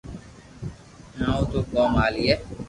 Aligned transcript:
ٺاو 1.17 1.41
تو 1.51 1.59
ڪوم 1.71 1.91
ھالئي 2.01 2.33